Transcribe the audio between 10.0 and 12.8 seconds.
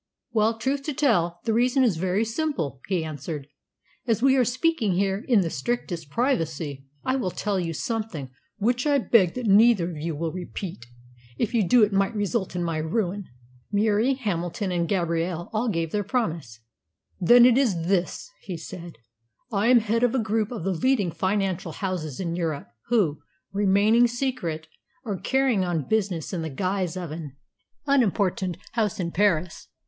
will repeat. If you do it might result in my